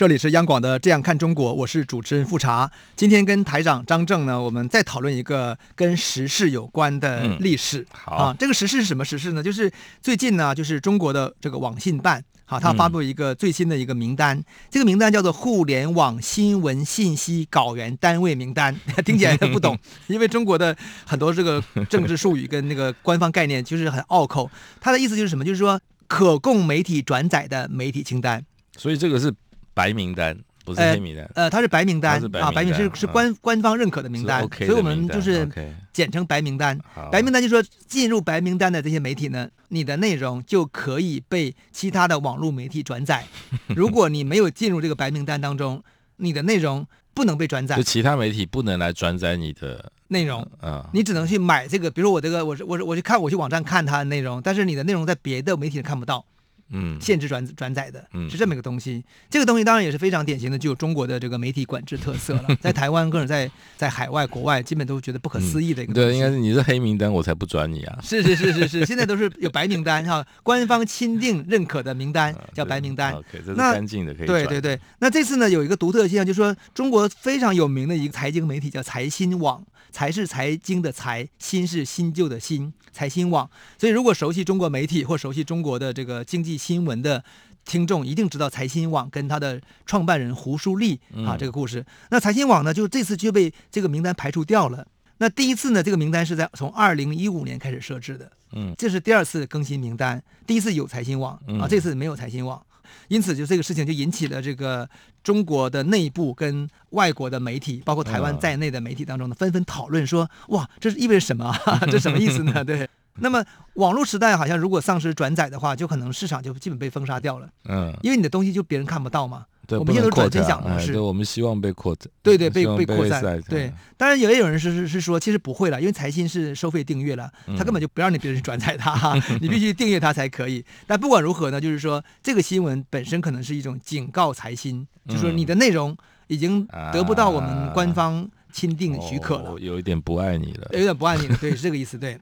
[0.00, 2.70] 这里是央广的《这样看中国》，我是主持人富察。
[2.96, 7.80] 今天跟台长张正呢，我们再讨论一个跟时事有关的历史。
[7.80, 9.42] 嗯、好啊，这个时事是什么时事呢？
[9.42, 19.78] 就是最近呢，就是中国的这个网信办，好、啊，他发布一个最新的一个名单，嗯、这个名单叫做“互联网新闻信息稿源单位名单”， 听起来都不懂，
[20.08, 24.50] 因为中国的很多这个政治术语跟那个官方概念就是很拗口。
[24.80, 25.44] 它的意思就是什么？
[25.44, 28.42] 就是说可供媒体转载的媒体清单。
[28.78, 29.30] 所以这个是
[29.80, 31.24] 白名单，不是黑名单。
[31.34, 35.48] 呃，呃，它是白名单，啊，白名是是官、嗯、官方认可的名单，所以我们就是
[35.90, 36.78] 简称白名单。
[37.10, 43.24] 白名单就是说，进入白名单的这些媒体呢，你的内容就可以被其他的网络媒体转载。
[43.74, 45.82] 如果你没有进入这个白名单当中，
[46.16, 47.74] 你的内容不能被转载。
[47.76, 51.90] 就其他媒体不能来转载你的内容，啊，你只能去买这个。
[51.90, 56.22] 比如说我这个，我是我是我去看我去网站看它的内容，但是你的内容在别的媒体看不到。
[56.70, 58.94] 嗯，限制转转载的，是这么一个东西。
[58.94, 62.46] 嗯、这个东西当然也是非常典型的，具有中国的这个媒体管制特色了。
[62.60, 66.08] 在台湾，更是在在海外、国外，基本都觉得不可思议的一个东西。
[66.08, 67.98] 嗯、对，应该是你是黑名单，我才不转你啊。
[68.02, 73.12] 是是是是是，现在都是有白名单哈，官方钦定认可的名单叫白名单。
[73.12, 74.26] 啊、OK，这是干净的，可以。
[74.26, 79.64] 对对对，那这次呢，有一个独特的现象，就是说中国非常有名的一个财经媒体叫财新网。
[79.90, 83.48] 财是财经的财，新是新旧的新，财新网。
[83.78, 87.22] 所以，如果熟悉中国媒体或熟悉中国的这个经济新闻的
[87.64, 91.84] 听众，一定知道财新网跟他的创办人胡舒立啊这个故事。
[92.10, 94.86] 那财新网呢，就这次就被这个名单排除掉了。
[95.18, 100.22] 那第一次呢，这个名单是在从二零一五年开始设置的，嗯，这是第二次更新名单。
[100.46, 102.60] 第一次有财新网啊，这次没有财新网。
[103.08, 104.88] 因此，就这个事情就引起了这个
[105.22, 111.54] 中国的内部跟外国的媒体，包括台湾在内的媒体当中呢，纷纷讨论说：“哇，这是意味着什么？
[111.90, 112.88] 这什么意思呢？”对。
[113.22, 117.48] 那么网络时代好像如果丧失转载的话，就可能市场就基本被封杀掉了。
[117.68, 119.44] 嗯，因为你的东西就别人看不到嘛。
[119.70, 122.10] 对，我们现在都转分享模式，对，我们希望被扩展。
[122.22, 123.40] 对对，被被扩散。
[123.48, 130.64] 对，当然也有人是是是说，其实不会了，因为财新是收费订阅了，他根本就不让你别人去转载它， 你必须订阅它才可以。
[130.88, 142.18] 但不管如何呢，就是说这个新闻本身可能是一种警告财新，就是说你的内容已经得不到我们官方钦定许可了，有一点不爱你了，有点不爱你了，对，是这个意思，对。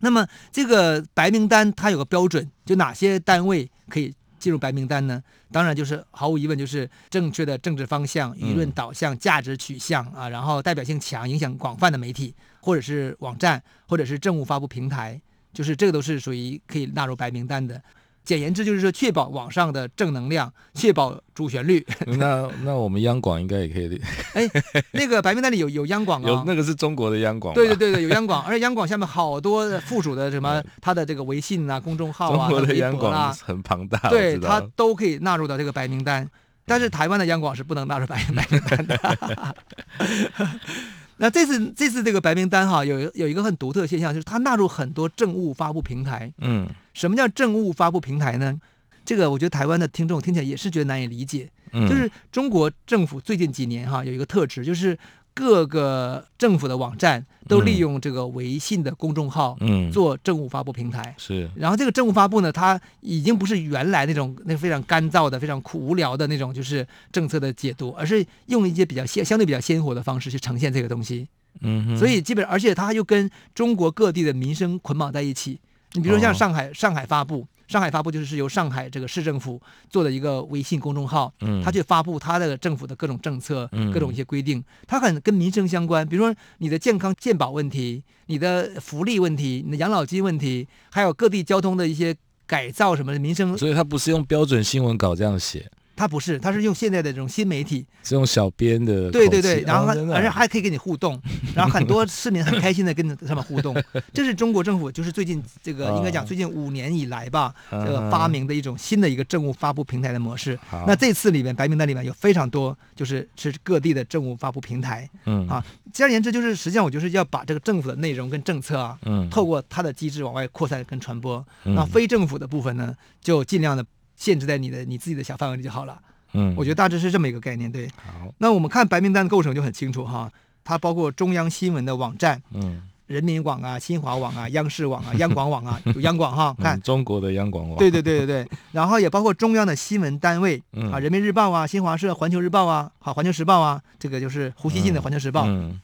[0.00, 4.12] 那么这个白名单它有个标准，就哪些单位可以
[4.44, 5.22] 进入白名单呢？
[5.50, 15.18] 当然就是毫无疑问，就是正确的政治方向、舆论导向、价值取向啊，然后代表性强、影响广泛的媒体，或者是网站，或者是政务发布平台，
[15.54, 17.82] 就是这个都是属于可以纳入白名单的。
[18.24, 21.86] 简言之，就是说确保网上的正能量，确保主旋律。
[22.06, 24.00] 那那我们央广应该也可以。
[24.32, 24.48] 哎，
[24.92, 27.54] 那个白名单里有有央广啊、哦，有那个是中国的央广。
[27.54, 36.28] 对对对对，有央广，而且央广下面好多附属的什么，它的这个微信啊、公众号啊、中国的央广啊，很庞大，对，它都可以纳入到这个白名单。
[36.66, 38.98] 但是台湾的央广是不能纳入白白名单的。
[41.16, 46.32] 那这次这次这个白名单哈，有有一个很独特的现象，就是它纳入很多政务发布平台。
[46.38, 48.60] 嗯，什么叫政务发布平台呢？
[49.04, 51.48] 这个我觉得台湾的听众听起来也是觉得难以理解。
[51.72, 54.98] 嗯，就是中国政府最近几年哈有一个特质，就是。
[55.34, 61.02] 各个政府的网站都利用这个微信的公众号，嗯，做政务发布平台。
[61.02, 71.26] 嗯、是，然后这个政务发布呢，它已经不是原来那种那非常干燥的、非常苦无聊的那种，就是政策的解读，而是用一些比较鲜、相对比较鲜活的方式去呈现这个东西。
[71.60, 75.58] 嗯哼，所以基本，而且它又跟中国各地的民生捆绑在一起。
[75.94, 77.46] 你比如说像上海，哦、上海发布。
[77.66, 92.14] 上海发布就是由上海这个市政府做的一个微信公众号，嗯，他去发布他的政府的各种政策，嗯，各种一些规定，他很跟民生相关，比如说你的健康健保问题、你的福利问题、你的养老金问题，还有各地交通的一些
[92.46, 95.70] 改造什么的民生，所以他不是用标准新闻稿这样写。
[95.96, 101.20] 他不是，他是用现在的这种新媒体，是用小编的，对对对，然后而且还可以跟你互动，
[101.54, 103.74] 然后很多市民很开心的跟他们互动，
[104.12, 110.58] 这是中国政府就是最近这个、哦、应该讲最近五年以来吧，这个发明的一种新的一个政务发布平台的模式。
[110.72, 115.46] 嗯、那这次里面白名单里面有非常多，就是是各地的政务发布平台，嗯。
[115.48, 123.84] 啊，简而言之就是实际上我就是要把这个政府的内容跟政策啊，嗯，透过它的机制往外扩散跟传播，那、嗯、非政府的部分呢，就尽量的。
[124.16, 126.00] 限制在你的你自己的小范围里就好了。
[126.36, 127.70] 嗯，我觉得大致是这么一个概念。
[127.70, 130.28] 对，好，那我们看白名单的构成就很清楚哈，
[130.64, 145.80] 它包括中央新闻的网站，嗯，人民网啊、新华网啊、央视网啊、 央广网啊，有央广哈，看、嗯、中国的央广网，对对对对对， 然后也包括中央的新闻单位，嗯、啊，人民日报啊、新华社、环球日报啊，好，环球时报啊，这个就是胡锡进的环球时报，嗯，嗯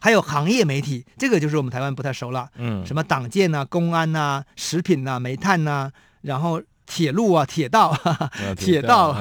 [0.00, 5.90] 还有行业媒体，这个就是我们台湾不太熟了，嗯，什么党建啊、公安啊、食品啊、煤炭呐，
[6.22, 6.62] 然后。
[6.90, 7.96] 铁路啊，铁道，
[8.58, 9.16] 铁道，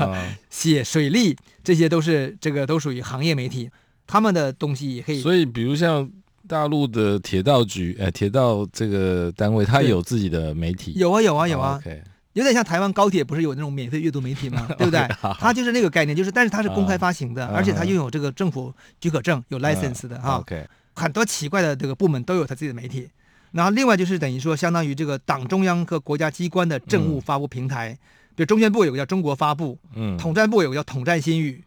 [0.50, 3.70] 写水利，这些都是这个都属于行业媒体，
[4.08, 5.22] 他们的东西也可以。
[5.22, 6.10] 所以，比如像
[6.48, 10.94] 大陆的铁道局，呃，铁道这个单位，它有自己的媒体。
[10.96, 11.80] 有啊，有啊，有啊。
[11.86, 11.94] Oh,
[12.34, 14.68] 有点像台湾高铁不是有那种免费阅读媒体吗？
[14.78, 15.00] 对不对？
[15.40, 20.38] 它就是那个概念，就是但是它是公开发行的，而且它拥有这个政府许可证，有 license 的哈。
[20.38, 20.66] OK，
[20.96, 23.10] 很多奇怪的这个部门都有它自己的媒体。
[23.52, 27.98] 然后另外就是等于说，相当于这个党中央和国家机关的政务发布平台，嗯、
[28.36, 31.64] 比如中宣部有个叫中国发布，嗯，统战部有个叫统战新语，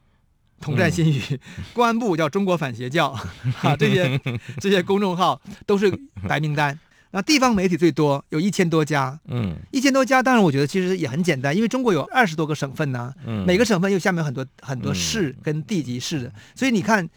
[0.60, 1.38] 统战新语，嗯、
[1.74, 3.12] 公安部叫中国反邪教，
[3.56, 4.20] 哈， 这些
[4.60, 5.92] 这些公众号都是
[6.28, 6.78] 白名单。
[7.10, 17.10] 那地方媒体最多，有一千多家，嗯，一千多家，当然我觉得其实也很简单，因为中国有二十多个省份呢，嗯，每个省份又下面有很多很多市跟地级市的，所以你看。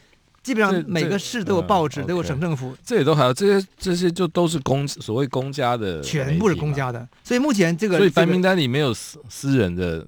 [0.45, 7.09] 基本上每个市都有报纸，都有省政府，嗯、这也都还有这些这些就都是公所谓公家的，全部是公家的。
[7.24, 10.06] 所以目前这个所以白名单里没有私私人的，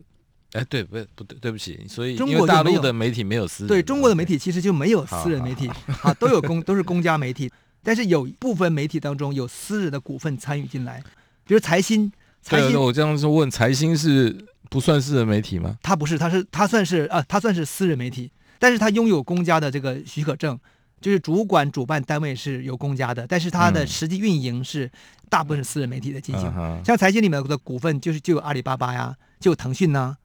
[0.51, 5.68] 哎，对不不对对不起，所以中国大陆的媒体没有私人，对中国的媒体其实就没有私人媒体，
[6.04, 7.51] 啊都有公都是公家媒体，
[7.81, 11.04] 但是有部分媒体当中有私人的股份参与进来，
[11.48, 12.12] 比如财新，
[12.44, 15.78] 财新，对，我这样说问，财新是不算私人媒体吗？
[15.81, 18.30] 他不是，他是他算是啊，他算是私人媒体。
[18.59, 20.59] 但是他拥有公家的这个许可证，
[21.00, 24.89] 就是主管主办单位是有公家的，但是他的实际运营是
[25.30, 26.51] 大部分是私人媒体在进行。
[26.57, 30.15] 嗯、像财经里面的股份，就是就有阿里巴巴呀，就有腾讯呐。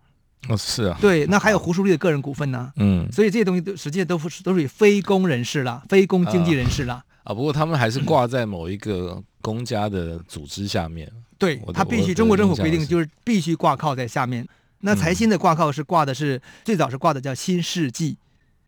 [0.48, 0.98] 哦，是啊。
[1.00, 2.72] 对，那还有胡舒立的个人股份呢。
[2.76, 3.10] 嗯。
[3.12, 7.04] 所以这些东西都实际都是都属于非公人士了，非公经纪人士了。
[7.24, 11.10] 啊，不过他们还是挂在某一个公家的组织下面。
[11.38, 14.46] 对，他必须中国政府规定就是必须挂靠在下面。
[14.82, 18.18] 那财新的挂靠是挂的是、嗯、最早是挂的叫新世纪。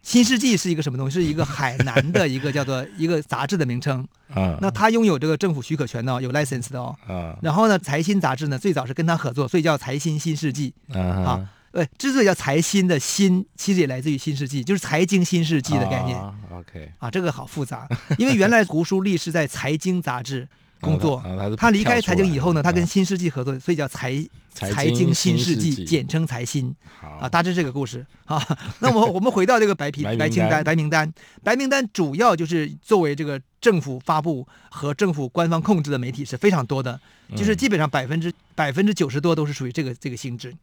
[0.02, 1.14] 新世纪是一个什么东西？
[1.14, 4.06] 是一个海南的一个叫做一个杂志的名称。
[4.34, 6.94] 啊，那它拥有这个政府许可权的，有 license 的哦。
[7.06, 10.74] 啊，然后呢，财新杂志呢，最早是跟他合作，所以叫财新新世纪。
[10.92, 16.18] 啊，对，之所以叫财新的新，其实也来自于新世纪，就是财经新世纪的概念。
[16.20, 16.92] 啊，OK。
[16.98, 17.88] 啊，这个好复杂，
[18.18, 20.46] 因为原来胡舒立是在财经杂志
[20.84, 21.22] 工作，
[21.56, 24.24] 他离开财经以后呢，他跟新世纪合作，所以叫财。
[24.56, 26.72] 财经新世纪，简称财新，
[27.20, 28.40] 啊，大致这个故事啊。
[28.78, 37.00] 那么我们回到这个白皮白清单、白名单、白名单，主要就是作为这个政府发布和政府官方控制的媒体是非常多的，
[37.34, 40.54] 就是基本上百分之百分之九十多都是属于这个这个性质。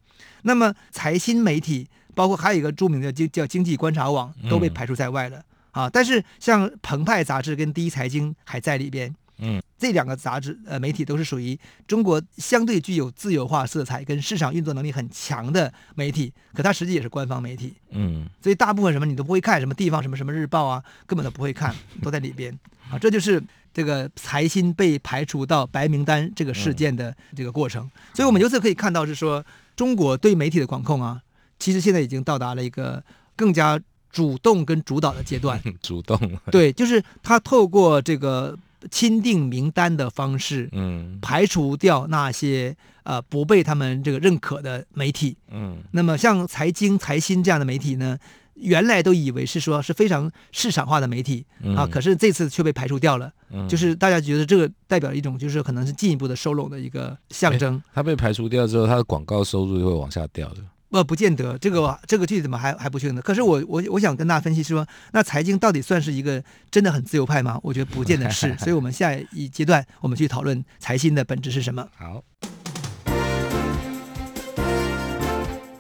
[0.44, 1.85] 那么财新媒体，
[2.15, 5.89] 包括还有一个著名的经叫经济观察网，都被排除在外了啊。
[5.89, 9.13] 但是像澎湃杂志跟第一财经还在里边。
[9.43, 17.73] 嗯，这两个杂志呃媒体都是属于中国相对具有自由化色彩跟市场运作能力很强的媒体，可它实际也是官方媒体。
[17.89, 22.57] 嗯，所以大部分什么你都不会看，什么地方什么什么日报啊，根本都不会看， 都在里边
[22.91, 22.99] 啊。
[22.99, 23.41] 这就是
[23.73, 27.83] 这个财新被排除到白名单这个事件的这个过程。
[27.83, 29.43] 嗯、所以我们由此可以看到是说，
[29.75, 31.19] 中国对媒体的管控啊，
[31.57, 33.03] 其实现在已经到达了一个
[33.36, 33.81] 更加
[34.12, 35.60] 主动跟主导的阶段。
[35.81, 36.39] 主动。
[36.51, 38.55] 对，就是他透过这个。
[38.89, 48.17] 钦定名单的方式，嗯，排除掉那些呃不被他们这个认可的媒体，嗯，那么像财经、财新这样的媒体呢，
[48.55, 57.81] 原来都以为是说是非常市场化的媒体、嗯、啊，可是这次却被排除掉了，嗯，就是大家觉得这个代表一种就是可能是进一步的收拢的一个象征。
[57.93, 60.57] 它被排除掉之后，它的广告收入就会往下掉的。
[60.91, 63.21] 呃，不见得，这个这个具体怎么还还不确定呢。
[63.21, 67.57] 可是我我我想跟大家分析说，那财经到底算是一个真的很自由派吗？
[67.63, 68.53] 我觉得不见得是。
[68.60, 71.88] 所以我们下一阶段我们去讨论财新的本质是什么。
[71.95, 72.21] 好，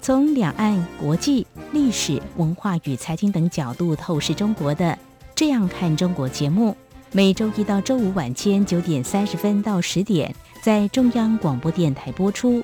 [0.01, 4.85] 从两岸、国际、历史文化与财经等角度透视中国的
[5.35, 6.75] 《这样看中国》节目，
[7.11, 12.63] 每周一到周五晚间九点三十分到十点在中央广播电台播出。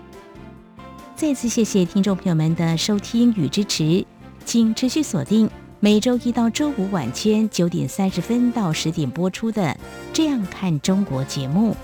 [1.21, 4.03] 再次谢谢听众朋友们的收听与支持，
[4.43, 5.47] 请持续锁定
[5.79, 9.61] 每周一到周五晚间九点三十分到十点播出的
[10.11, 11.77] 《这样看中国》节目。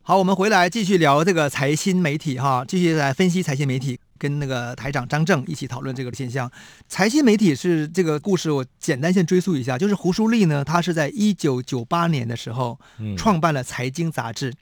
[0.00, 6.48] 好，我们回来继续聊这个财新媒体哈，继续来分析财新媒体，跟那个台长张正一起讨论这个现象。
[6.88, 12.78] 财新媒体是这个故事，我简单先追溯一下，就是胡舒立呢，他是在一九九八年的时候
[13.16, 14.50] 创办了《财经》杂志。
[14.50, 14.54] 嗯，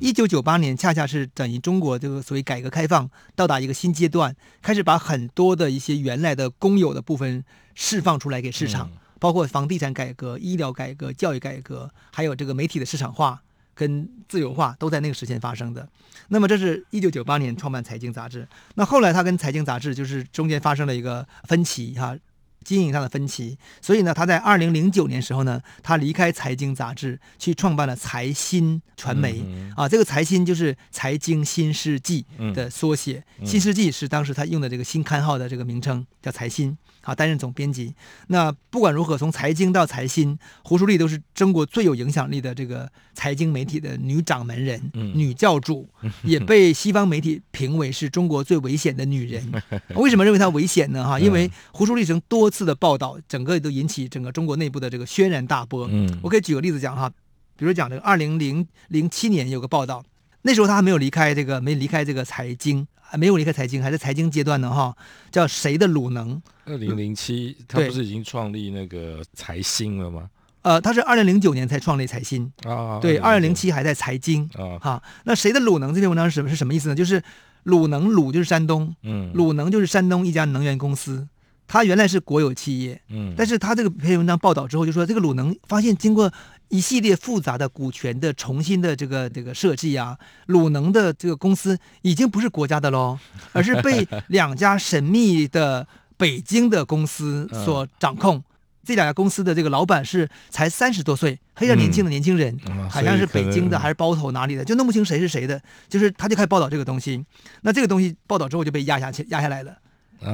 [0.00, 7.44] 一九九八年恰恰是等于中国这个所谓改革开放到达一个新阶段，开始把很多的一些原来的公有的部分
[7.74, 13.40] 释放出来给市场，包括房地产改革、医疗改革、教育改革，还有这个媒体的市场化。
[13.76, 15.88] 跟自由化都在那个时间发生的，
[16.28, 22.16] 那么这是一九九八年创办《财经》杂志，那后来他跟《财经》杂志就是中间发生了一个分歧哈。
[22.64, 29.88] 经营上的分歧，所以呢，他在二零零九年时候呢，他离开财经杂志，去创办了财新传媒、嗯、啊。
[29.88, 37.14] 这个财新就是财经新世纪的缩写，嗯、新世纪是当时他用的这个新刊号的这个名称，叫财新啊。
[37.14, 37.94] 担任总编辑。
[38.28, 45.86] 那不管如何，从财经到财新，胡舒立都是中国最有影响力的这个财经媒体的女掌门人、嗯、女教主，
[46.22, 49.62] 也被西方媒体评为是中国最危险的女人。
[49.96, 51.06] 为什么认为她危险呢？
[51.06, 52.54] 哈，因为胡舒立曾多。
[52.54, 55.88] 次的报道，整个都引起整个中国内部的这个轩然大波。
[55.90, 57.10] 嗯，我可以举个例子讲哈，
[57.56, 60.00] 比如讲这个二零零零七年有个报道，
[60.46, 64.94] 那时候他还没有离开这个，没离开这个财经，还没有离开财经，还在财经阶段呢哈。
[65.30, 66.40] 叫谁的鲁能？
[66.66, 70.28] 二零零七，他不是已经创立那个财新了吗？
[70.60, 72.98] 呃，他是二零零九年才创立财新啊。
[73.00, 74.76] 对，二零零七还在财经啊。
[74.78, 75.94] 哈，那谁的鲁能？
[75.94, 76.50] 这篇文章是什么？
[76.50, 76.94] 是什么意思呢？
[76.94, 77.22] 就是
[77.62, 81.26] 鲁能，鲁就是山东，嗯，鲁能就是山东一家能源公司。
[81.66, 86.32] 他原来是国有企业，嗯，但是他这个篇文章报道之后，就说这个鲁能发现经过
[86.68, 90.16] 一系列复杂的股权的重新的这个这个设计啊，
[90.46, 93.18] 鲁能的这个公司已经不是国家的喽，
[93.52, 98.36] 而是被两家神秘的北京的公司所掌控。
[98.36, 98.44] 嗯、
[98.84, 105.60] 这两家公司的这个老板是才三十多岁，非常年轻的年轻人，嗯、好像是北京的还是包头哪里的，就弄不清谁是谁的。
[105.88, 107.24] 就是他就开始报道这个东西，
[107.62, 109.74] 那这个东西报道之后就被压下去，压下来了。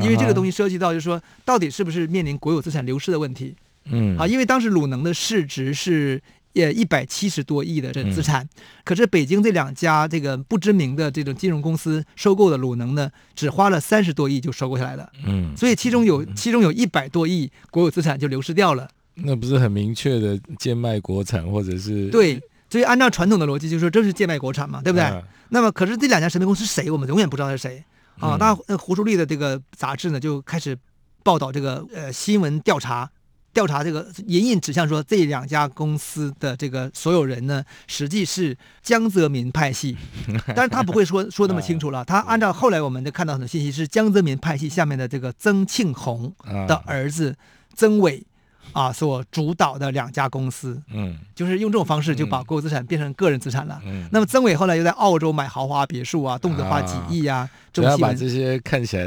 [0.03, 3.55] 因为这个东西涉及到，就是说，到底是不是面临国有资产流失的问题？
[3.85, 6.21] 嗯，啊，因为当时鲁能的市值是
[6.55, 15.11] 呃一百七十多亿的这资产，嗯、可是北京这两家这个不知名的这种金融公司收购的鲁能呢，只花了三十多亿就收购下来了。
[15.27, 18.89] 嗯，所以其中有其中有一百多亿国有资产就流失掉了。
[19.15, 22.09] 那不是很明确的贱卖国产，或者是？
[22.09, 25.05] 对，所以按照传统的逻辑，就是说这是贱卖国产嘛，对不对？
[25.05, 26.91] 啊、那么，可是这两家神秘公司是谁？
[26.91, 27.83] 我们永远不知道是谁。
[28.21, 30.79] 啊，那那胡舒立的这个杂志呢，就开始
[31.23, 33.11] 报道这个呃新闻调查，
[33.53, 39.97] 调查这个隐隐指向说这两家公司的这个所有人呢，实际是江泽民派系，
[40.55, 42.05] 但是他不会说说那么清楚了。
[42.05, 46.35] 他按照后来我们的看到很多信息，是江泽民派系下面的这个曾庆红
[46.67, 47.37] 的儿子
[47.75, 48.25] 曾伟。
[48.73, 53.81] 啊，所主导的两家公司，嗯，就是用这种方式就把国有资产变成个人资产了。
[53.85, 59.05] 嗯，那么曾伟后来又在澳洲买豪华别墅啊，动辄花几亿啊，主要把这些看起来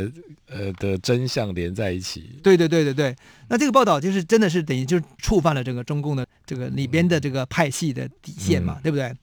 [0.50, 2.39] 呃的真相连在一起。
[2.43, 3.15] 对对对对对，
[3.48, 9.13] 那这个报道就是真的是等于就是触犯了这个中共的这个里边的这个派系的底线嘛，嗯、对不对？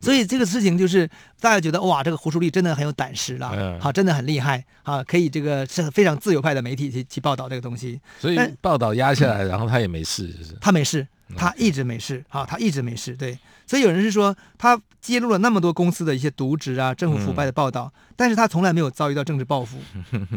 [0.00, 1.08] 所以这个事情就是
[1.40, 8.00] 大家觉得哇，这个胡舒立真的很有胆识了，好，真的很厉害啊，可以这个是非常自由派的媒体去去报道这个东西。
[8.18, 13.14] 所以报道压下来，然后他也没事，就是他没事，他一直没事啊，他一直没事。
[13.14, 19.78] 对，所以有人是说他揭露了那么多公司的一些渎职啊、政府腐败的报道，但是他从来没有遭遇到政治报复。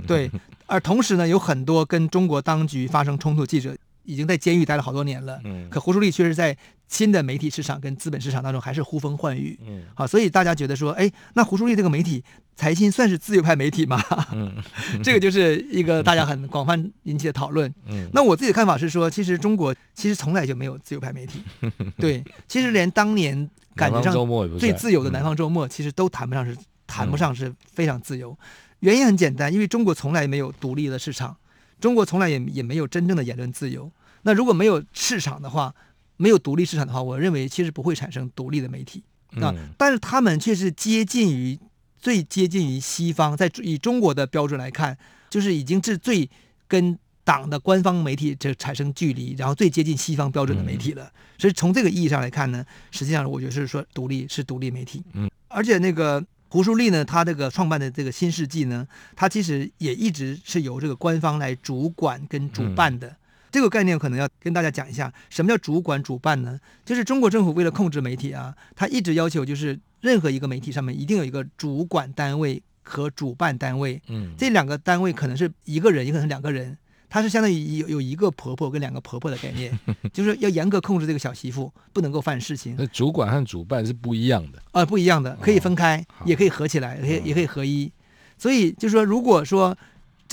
[0.05, 0.29] 对，
[0.67, 3.75] 而同时呢，有很多跟中国当局发生冲突记者。
[4.03, 6.55] 已经在监狱待了好多年了，嗯，可胡舒立确实在
[6.87, 12.23] 新的媒体市场跟资本市场当中还是呼风唤雨，嗯，好，所以大家觉得说，哎，那胡舒立这个媒体
[12.55, 14.03] 财新算是自由派媒体吗？
[14.33, 14.53] 嗯，
[15.03, 17.73] 这个就是一个大家很广泛引起的讨论。
[17.87, 21.41] 嗯，那我自己的看法是说，其实中国其实从来就没有自由派媒体，
[21.97, 24.13] 对，其实连当年感觉上
[24.59, 26.55] 最自由的南方周末，其实都谈不上是
[26.85, 28.37] 谈不上是非常自由。
[28.81, 31.35] 原因很简单，因为中国从来没有独立的市场。
[31.83, 33.91] 中国从来也也没有真正的言论自由。
[34.21, 35.75] 那如果没有市场的话，
[36.15, 39.03] 没有独立市场的话，我认为其实不会产生独立的媒体。
[39.41, 41.59] 啊，嗯、但是他们却是接近于
[41.99, 44.97] 最接近于西方，在以中国的标准来看，
[45.29, 46.29] 就是已经是最
[46.69, 51.03] 跟党的官方媒体这产生距离，然后最接近西方标准的媒体了。
[51.03, 55.03] 嗯、所以从这个意义上来看呢，实际上我觉得是说独立是独立媒体。
[55.11, 56.25] 嗯，而且那个。
[56.53, 63.07] 胡舒立呢，他这个创办的这个新世纪呢，他其实也一直是由这个官方来主管跟主办的。
[63.07, 63.15] 嗯、
[63.51, 66.59] 这个概念可能要跟大家讲一下，什么叫主管主办呢？
[66.85, 76.77] 就是中国政府为了控制媒体啊，他一直要求就是任何一个媒体上面一定有一个主管单位和主办单位，嗯，这两个单位可能是一个人，也可能是两个人。
[77.13, 79.71] 它是相当于有有一个婆婆跟两个婆婆的概念，
[80.11, 82.73] 就是要严格控制这个小媳妇，不能够犯事情。
[82.75, 87.91] 那主管和主办是不一样的啊、呃，不一样的，可以分开，哦、也可以合起来，也可以也可以合一。
[88.35, 89.77] 所以就是说，如果说。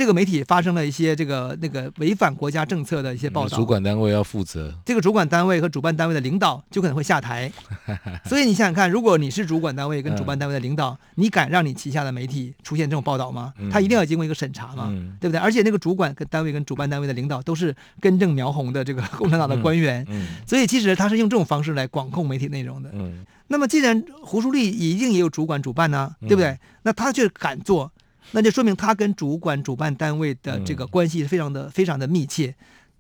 [0.01, 4.75] 这个媒体发生了一些这个那个违反国家政策的一些报道，主管单位要负责。
[4.83, 7.53] 这个主管单位和主办单位的领导就可能会下台。
[8.25, 13.53] 所以你想想看，如果你是主管单位跟主办单位的领导，嗯、你敢让你旗下的媒体出现这种报道吗？
[13.71, 15.39] 他一定要经过一个审查嘛，嗯、对不对？
[15.39, 20.07] 而且那个主管跟单位跟主办单位的领导都是根正苗红的这个共产党的官员，
[20.47, 22.89] 所以其实他是用这种方式来管控媒体内容的。
[22.95, 26.59] 嗯、那么既然胡舒丽一定也有主管主办呢、啊，对不对？
[26.85, 27.93] 那他却敢做。
[28.33, 32.55] 那就说明他跟主管主办单位的这个关系是非常的、嗯、非常的密切，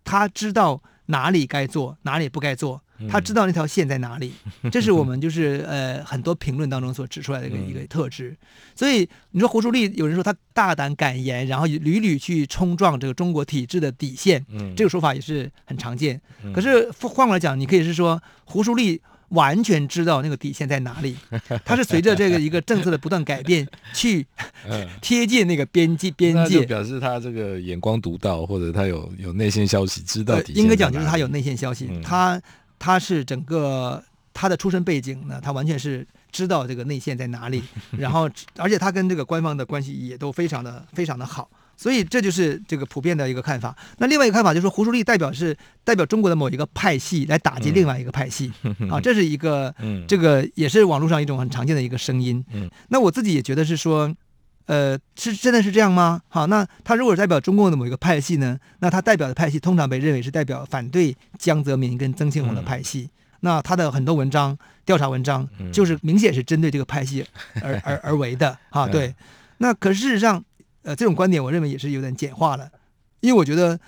[0.04, 4.32] 他知道哪里该做，哪里不该做，他知道那条线在哪里。
[4.62, 8.36] 嗯、这是我们就是呃很多评论当中所指出来的一个、嗯、一个特质。
[8.74, 16.20] 所以你说胡舒立，有人说他大胆敢言，然后屡屡去冲撞这个中国体制的底线，嗯、这个说法也是很常见。
[16.44, 19.00] 嗯、可是换过来讲，你可以是说胡舒丽。
[19.30, 21.16] 完全知道那个底线在哪里，
[21.64, 24.26] 他是随着这个一个政策的不断改变去
[25.00, 30.62] 贴近那个边界边界，表示他这个眼光独到，或者他有有内线消息，知道底线。
[30.62, 32.40] 应该讲就是他有内线消息，嗯、他
[32.78, 34.02] 他是整个
[34.34, 37.62] 他的出身背景呢，他完全是知道这个内线在哪里，
[37.96, 41.48] 然后而且他跟这个官方的关系也都非常的非常的好。
[41.80, 43.74] 所以这就是这个普遍的一个看法。
[43.96, 49.74] 那另外一个看法就是说，胡舒立代表是代表中国的某一个派系来打击另外一个派系，嗯、啊，这是一个，
[50.06, 52.44] 这个也是网络上一种很常见的一个声音。
[52.52, 54.14] 嗯、那我自己也觉得是说，
[54.66, 56.20] 呃，是真的是这样吗？
[56.28, 58.58] 好，那他如果代表中共的某一个派系呢？
[58.80, 63.08] 那他代表的派系通常被认为是代表反对江泽民跟曾庆红的派系。
[63.08, 63.10] 嗯、
[63.40, 67.24] 那他的很多文章、调查文章，就是明显是针对这个派系
[67.62, 68.84] 而、嗯、而而，而为的啊。
[68.92, 69.14] 对，
[69.56, 70.44] 那可事实上。
[70.82, 72.70] 呃，这种观点我认为也是有点简化了，
[73.20, 73.78] 因为我觉得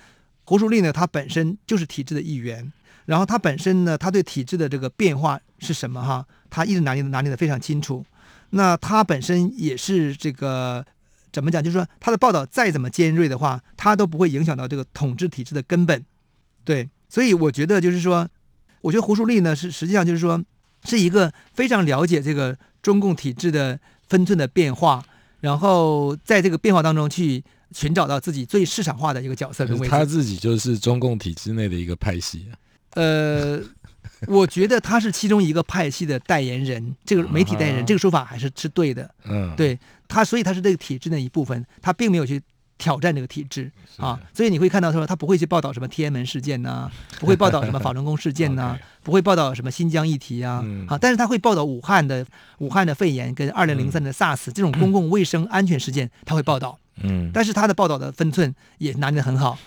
[0.43, 2.71] 胡舒丽呢，他本身就是体制的一员，
[3.05, 8.05] 然后他本身呢，他对体制的这个变化是什么哈，他一直拿捏拿捏的非常清楚。
[8.51, 10.85] 那他本身也是这个
[11.31, 16.05] 怎么讲，就是说他的报道再怎么尖锐的话，他都不会影响到这个统治体制的根本。
[16.63, 18.29] 对，所以我觉得就是说，
[18.81, 20.39] 我觉得胡舒丽呢是实际上就是说
[20.83, 25.03] 是一个非常了解这个中共体制的分寸的变化。
[25.43, 29.91] 然后在这个变化当中去寻找到自己最市场化的一个角色跟位置。
[29.91, 32.47] 他自己就是中共体制内的一个派系。
[32.91, 33.59] 呃，
[34.25, 39.13] 我觉得他是其中一个派系的代言人， 这个媒体代言人，这个说法还是是对的。
[39.25, 39.77] 嗯，对
[40.07, 42.41] 他，所以他是这个体制的一部分，他并没有去
[42.83, 52.25] 挑战这个体制啊，所以你会看到说他不会去报道什么天安门事件呐、啊，不会报道什么法轮功事件呐、啊，不会报道什么新疆议题啊，嗯、啊，但是他会报道武汉的
[52.57, 59.57] 武汉的肺炎跟二零零三的 SARS 这种公共卫生安全事件，他会报道，嗯，但是他的报道的分寸也拿捏得很好。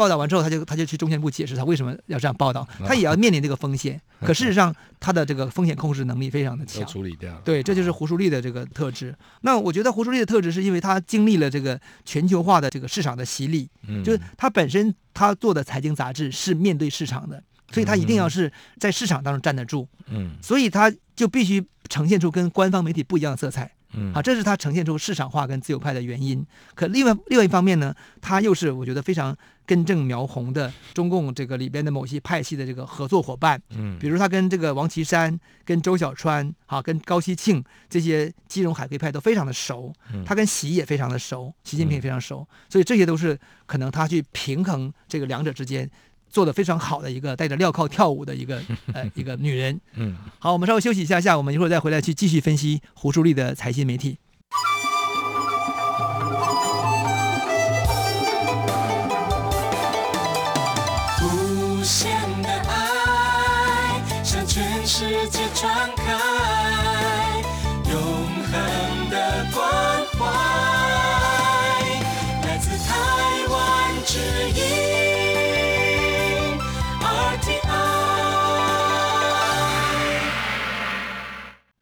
[0.00, 4.00] 报道完之后，他就他就去中宣部解释他为什么要这样报道，他也要面临这个风险。
[4.24, 7.34] 可事实上，他的这个风险控制能力非常的强，处理掉。
[7.44, 9.14] 对，这就是胡舒立的这个特质。
[9.42, 13.68] 那我觉得胡舒立的特质是因为他经历了这个全球化的这个市场的洗礼，
[14.02, 19.86] 就是他本身他做的财经杂志是面对市场的，所以他一定要是在市场当中站得住。
[20.08, 23.70] 嗯，所以他就必须呈现出跟官方媒体不一样的色彩。
[23.92, 26.46] 嗯，好，这是他呈现出市场化跟自由派的原因。
[26.76, 29.36] 可另外另外一方面呢，他又是我觉得非常
[29.70, 33.62] 根正苗红的中共这个里边的某些派系的这个合作伙伴。
[33.68, 39.92] 嗯，比如他跟这个王岐山、跟周小川、啊跟高希庆这些金融海归派都非常的熟。
[40.12, 45.88] 嗯，他跟习也非常的熟，习近平也非常熟，所以这些都是可能他去平衡这个两者之间。
[46.28, 48.62] 做的非常好的一个带着镣铐跳舞的一个
[48.94, 54.16] 呃一个女人，嗯，好，我们稍微休息一下下，我们一会儿再回来去继续分析胡舒立的财新媒体。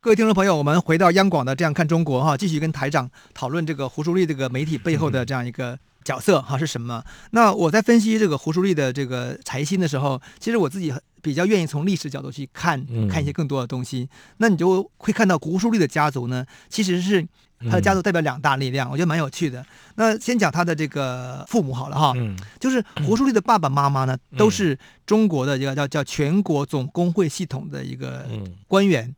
[0.09, 7.05] 各位听众朋友，我们回到央广的《这样看中国》哈，继续跟台长讨论这个胡舒丽这个媒体背后的这样一个角色哈是什么？
[7.33, 10.91] 那我在分析这个胡舒丽的这个财新的时候，其实我自己
[11.21, 14.09] 比较愿意从历史角度去看看一些更多的东西。
[14.39, 17.23] 那你就会看到胡舒丽的家族呢，其实是
[17.65, 19.63] 他的家族代表两大力量，我觉得蛮有趣的。
[19.97, 22.15] 那先讲他的这个父母好了哈，
[22.59, 28.25] 就是胡舒丽的爸爸妈妈呢，都是中国的一个叫叫全国总工会系统的一个
[28.67, 29.15] 官员。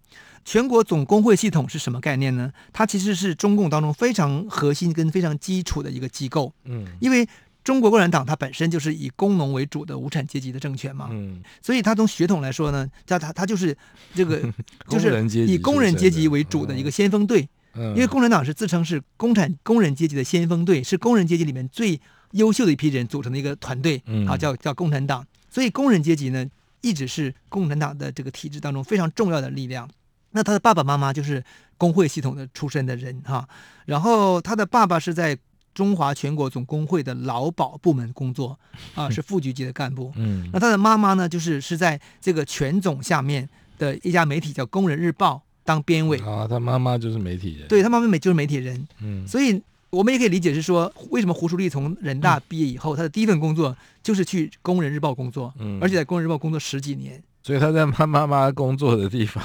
[0.51, 2.53] 全国总工会系统是什么概念呢？
[2.73, 6.53] 它其实是中共当中非常核心跟非常基础的一个机构。
[6.65, 7.25] 嗯，因为
[7.63, 11.07] 中国共产党它本身就是以工农为主的无产阶级的政权嘛。
[11.13, 13.79] 嗯，所以它从血统来说呢，它它它就是
[14.13, 14.43] 这个
[14.91, 17.49] 就是以工人阶级为主的一个先锋队。
[17.75, 22.01] 嗯，因为共产党是自称是工产工人阶级的先锋队，是工人阶级里面最
[22.33, 24.03] 优秀的一批人组成的一个团队。
[24.07, 25.25] 嗯，啊，叫叫共产党。
[25.49, 26.45] 所以工人阶级呢，
[26.81, 29.89] 一直是共产党的这个体制当中非常重要的力量。
[30.33, 31.43] 那他的爸爸妈妈就是
[31.77, 33.49] 工会系统的出身的人哈，
[33.87, 35.37] 然后他的爸爸是在
[35.73, 38.59] 中华全国总工会的劳保部门工作
[38.95, 40.13] 啊， 是副局级的干部。
[40.17, 48.87] 嗯，那他的妈妈呢，就是是在这个全总下面的一家媒体叫《工人日报》当编委啊，他妈妈就是媒体人，对他妈妈美就是媒体人。
[49.01, 57.23] 嗯，所以我们也可以理解是说，为什么胡舒立从人大毕业以后，他的第一份工作就是去《工人日报》工作，嗯，而且在《工人日报》工作十几年。
[57.43, 59.43] 所以他在他妈妈工作的地方。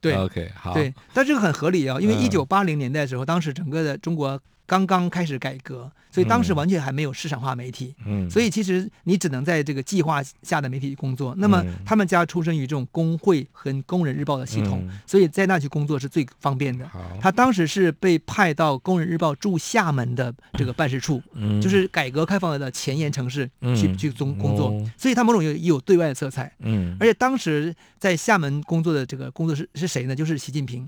[0.00, 11.34] 对，OK，好，对，但这个很合理啊，因为一九八零年代的时候，嗯、当时整个的中国刚刚开始改革，所以当时完全还没有市场化媒体，嗯，所以其实你只能在这个计划下的媒体工作。
[11.38, 16.86] 那么他们家出生于这种工会和工人日报的系统，嗯、所以在那去工作是最方便的。
[17.18, 30.14] 他当时是被派到工人日报驻厦门的这个办事处，嗯，就是改革开放的前沿城市去、嗯、去工工作，哦、所以他某种有有对外的色彩，嗯，而且当时在厦门工作的这个工作是是谁呢？
[30.14, 30.86] 就是习近平。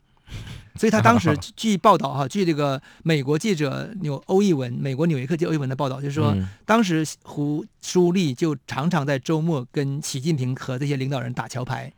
[0.76, 11.92] 所以他当时 据报道哈，据这个美国记者纽欧义文，美国纽约客记欧义文的报道，就是说，当时胡舒立就常常在周末跟习近平和这些领导人打桥牌，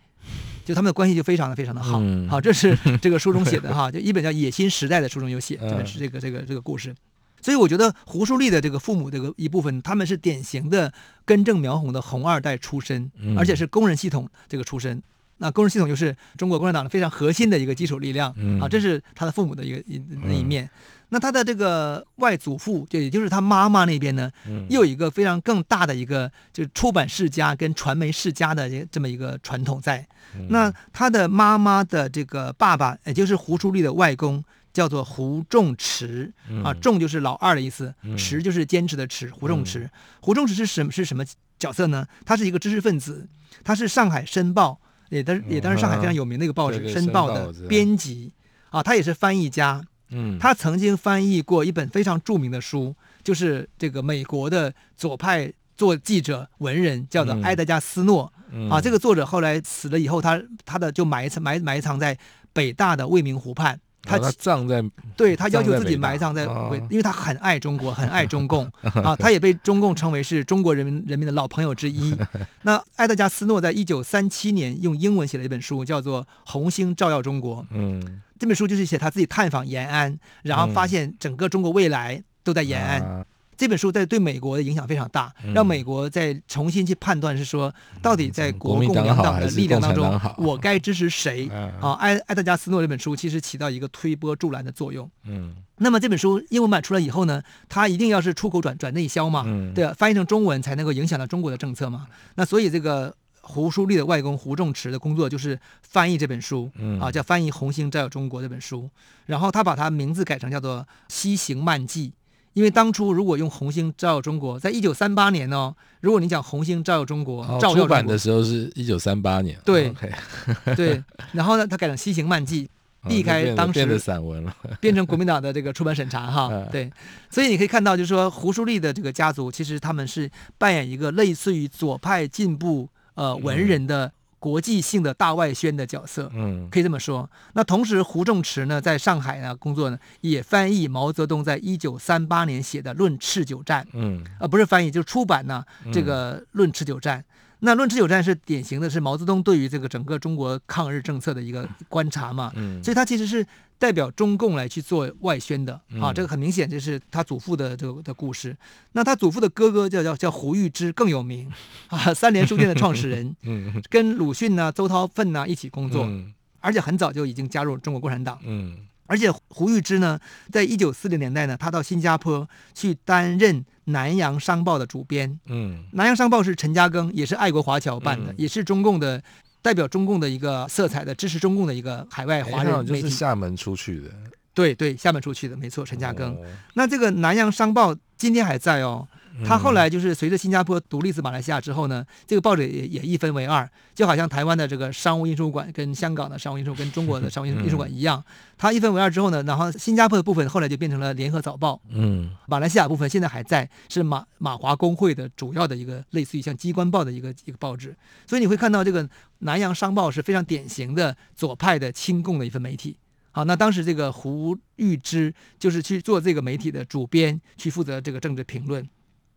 [0.65, 2.01] 就他们的关系就非常的非常的好。
[2.29, 6.95] 好，这是 这个书中写的哈，就一本叫《野心时代》的书中有写，这个是这个这个这个故事。
[7.41, 10.93] 所以我觉得胡舒立的这个父母这个一部分，他们是典型的
[11.25, 15.03] 根正苗红的红二代出身，而且是工人系统这个出身。
[15.43, 20.65] 那工人系统就是中国共产党的非常核心的一个基础力量，嗯、啊，这是他的父母的一个一那一面。
[20.65, 20.71] 嗯、
[21.09, 30.07] 那他的这个外祖父，就也就是他妈妈那边呢，嗯、又有一个非常更大的一个，就是出版世家跟传媒世家的这么一个传统在。
[30.37, 39.81] 嗯、那他的妈妈的这个爸爸，也就是胡舒立的外公，叫做胡仲驰，嗯、啊，仲就是老二的意思，嗯、驰就是坚持的持，胡仲池。
[39.81, 41.25] 嗯、胡仲池是什么是什么
[41.59, 42.07] 角色呢？
[42.25, 43.27] 他是一个知识分子，
[43.65, 44.79] 他是上海申报。
[45.13, 48.33] 也当也当是上海非常有名的一个报纸《申报》的编辑
[48.71, 49.85] 啊，他也是翻译家。
[50.09, 58.33] 嗯，他曾经翻译过一本非常著名的书，就是这个美国的左派做记者文人，叫做埃德加·斯诺。
[58.71, 62.19] 啊，这个作者后来死了以后，他他的就埋藏埋埋藏在
[62.55, 63.79] 北大的未名湖畔。
[64.03, 64.83] 他葬在，
[65.17, 66.45] 对，他要求自己埋葬在，
[66.91, 72.17] 因为他很爱中国，很爱中共 啊，他也被中共称为是中国人民人民的老朋友之一。
[72.63, 77.63] 那埃德加·斯诺在一九三七年用英文写了一本书，叫做《红星照耀中国》。
[77.71, 83.25] 嗯，这本书就是写他自己探访延安，然后发现整个中国未来都在延安。
[83.63, 87.73] 这本书在对美国的影响非常大，让美国再重新去判断，是说
[88.03, 91.49] 到底在国共两党的力量当中，我该支持谁
[91.81, 91.93] 啊？
[92.01, 95.09] 埃埃德加斯诺这本书其实起到一个推波助澜的作用。
[95.27, 99.45] 嗯，那么这本书英文版出来以后呢，它一定要是出口转转内销嘛，
[99.77, 99.95] 对吧？
[99.97, 102.09] 翻译成中文才能够影响到中国的政策嘛。
[102.35, 106.69] 那所以这个胡舒立的外公胡仲池的工作就是翻译这本书，
[107.01, 108.91] 啊，叫翻译《红星照耀中国》这本书，
[109.27, 112.09] 然后他把它名字改成叫做《西行漫记》。
[112.55, 117.83] 因为当初如果用“红星照耀中国”，在一九三八年哦，如果你讲“红星照耀中国”，照耀国。
[117.83, 122.69] 出版的时候是一九三八年，对，Okay 对，然后呢，他改成《西行漫记》，
[123.09, 126.91] 避开当时变成散文了，变成国民党的这个出版审查哈， 对，
[127.31, 134.13] 所以你可以看到，就是说胡舒立的这个家族，其实他们是扮演一个类似于左派进步呃文人的。
[134.43, 137.31] 嗯国际性的大外宣的角色，嗯，可以这么说。
[137.53, 147.21] 那同时，胡仲池呢，在上海呢工作呢，也翻译毛泽东在一九三八年写的《论持久战》，嗯，呃，不是翻译，就是出版呢这个《论持久战》。
[147.61, 153.47] 那《论持久战》是典型的是毛泽东对于这个整个中国抗日政策的一个观察嘛，嗯，所以他其实是
[153.83, 158.57] 代表中共来去做外宣的啊，嗯、这个很明显就是他祖父的这个的故事。
[158.93, 161.51] 那他祖父的哥哥叫叫叫胡玉芝更有名
[161.89, 168.87] 啊，三联书店的创始人，嗯， 跟鲁迅呐、周涛奋呐一起工作，嗯、而且很早就已经加入中国共产党，嗯。
[169.09, 170.19] 而且胡玉芝呢，
[170.51, 175.39] 在一九四零年代呢，他到新加坡去担任《南洋商报》的主编。
[175.47, 179.23] 嗯，《南洋商报》是陈嘉庚，也是爱国华侨办的，嗯、也是中共的
[179.63, 183.03] 代表中共的一个色彩的支持中共的一个海外华人媒体。
[183.03, 184.11] 就是厦门出去的。
[184.53, 186.25] 对对，厦门出去的，没错，陈嘉庚。
[186.25, 186.37] 哦、
[186.75, 189.09] 那这个《南洋商报》今天还在哦。
[189.45, 198.23] 他后来就是随着新加坡独立自马来西亚之后呢，这个报纸也也一分为二，就好像台湾的这个商务印书馆跟香港的商务印书跟中国的商务印书馆一样，
[198.59, 212.97] 它一分为二之后呢，然后新加坡的部分后来就变成了联合早报，嗯，马来西亚部分现在还在，是马马华工会的主要的一个类似于像机关报的一个一个报纸，所以你会看到这个南洋商报是非常典型的左派的亲共的一份媒体。
[213.35, 218.87] 好，那当时这个胡玉芝就是去做这个媒体的主编，去负责这个政治评论。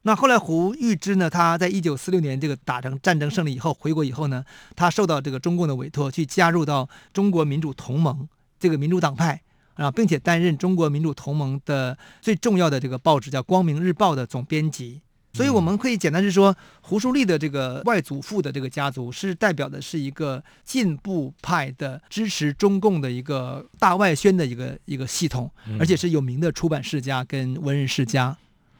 [0.08, 9.42] 那后来胡玉芝呢，他在一九四六年这个打成战争胜利以后回国以后呢，他受到这个中共的委托，去加入到中国民主同盟这个民主党派
[9.74, 15.02] 啊，并且担任中国民主同盟的最重要的这个报纸叫《光明日报》的总编辑。
[15.34, 28.38] 所以我们可以简单是说，胡舒立的这个外祖父的这个家族是代表的是一个进步派的支持中共的一个大外宣的一个一个系统，而且是有名的出版世家跟文人世家。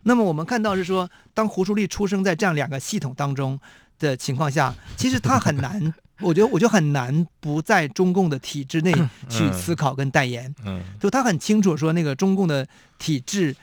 [0.08, 3.60] 那么我们看到是说，当胡舒立出生在这样两个系统当中
[3.98, 8.94] 的情况下，其实他很难， 我觉得我觉得很难不在中共的体制内
[9.28, 10.54] 去思考跟代言。
[10.64, 12.68] 嗯，就他很清楚说那个中共的
[13.00, 13.56] 体制，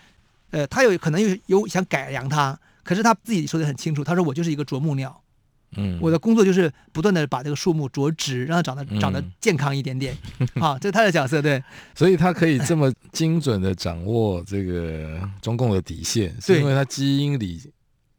[0.50, 2.59] 呃，他有可能有有想改良它。
[2.83, 5.22] 可是他自己说的很清楚，他说我就是一个啄木鸟，
[5.77, 10.17] 嗯，我的工作就是不断的把这个树木啄直，让它长得长得健康一点点，
[10.61, 11.63] 啊，这是他的角色，对，
[11.95, 17.61] 所以他可以这么精准的掌握这个中共的底线， 是因为他基因里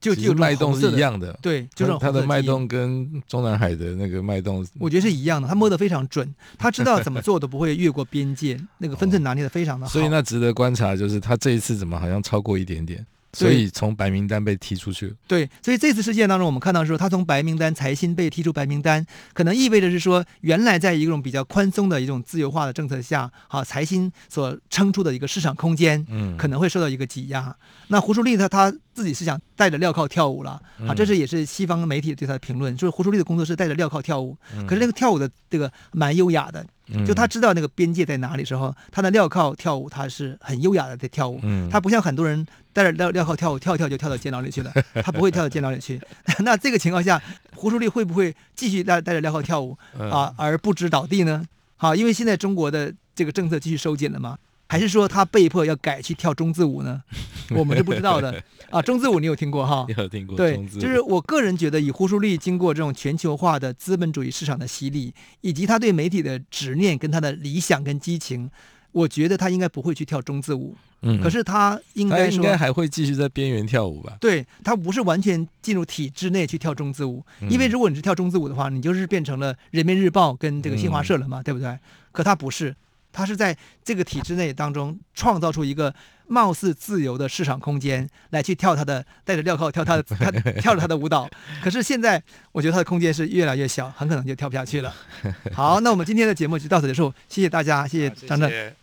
[0.02, 13.06] 就就脉动是一样的，对，就是他的脉动跟中南海的那个脉动，我觉得是一样的，他摸得非常准，他知道怎么做都不会越过边界，那个分寸拿捏的非常的好， 所以那值得观察，就是他这一次怎么好像超过一点点。
[13.34, 15.14] 所以从白名单被踢出去。
[15.28, 27.56] 对，所以这次事件当中，我们看到说，他从白名单财新被踢出白名单，可能意味着是说，原来在一种比较宽松的一种自由化的政策下，好，财新所撑出的一个市场空间，嗯，可能会受到一个挤压。
[27.88, 36.66] 那胡舒立他他自己是想带着镣铐跳舞了，啊，这是也是西方媒体对他的评论，就是胡舒立的工作是带着镣铐跳舞，可是那个跳舞的这个蛮优雅的。
[37.06, 41.40] 就他知道那个边界在哪里的时候，他的镣铐跳舞，他是很优雅的在跳舞。
[41.72, 44.72] 他不像很多人带着镣镣铐跳舞，跳跳就跳到监牢里去了。
[45.04, 46.00] 他不会跳到监牢里去。
[46.44, 47.22] 那这个情况下，
[47.56, 51.46] 胡舒立会不会继续带带着镣铐跳舞啊，而不知倒地呢？
[51.78, 54.38] 好，因为现在中国的这个政策继续收紧了嘛。
[54.74, 57.04] 还是说他被迫要改去跳中字舞呢？
[57.56, 58.82] 我们是不知道的啊。
[58.82, 59.86] 中字舞你有听过哈？
[59.96, 60.36] 有听过。
[60.36, 68.50] 对，就是我个人觉得，以胡舒立经过这种全球化的资本主义市场的洗礼，以及他对媒体的执念跟他的理想跟激情，
[68.92, 70.76] 我觉得他应该不会去跳中字舞。
[71.04, 71.22] 嗯。
[71.22, 74.18] 可是他应该说，应该还会继续在边缘跳舞吧？
[74.20, 81.78] 对，他不是完全进入体制内去跳中字舞，因为如果你是跳中字舞的话，你就是变成了人民日报跟这个新华社了嘛，嗯、对不对？
[82.12, 82.76] 可他不是。
[83.14, 85.94] 他是在这个体制内当中创造出一个
[86.28, 91.30] 貌似自由的市场空间，来去跳他的带着镣铐跳他的 他跳着他的舞蹈。
[91.64, 92.22] 可是现在
[92.52, 94.94] 我觉得他的空间是越来越小，很可能就跳不下去了。
[95.54, 98.50] 好，那我们今天的节目就到此结束，谢谢大家，谢谢张正。
[98.50, 98.83] 谢谢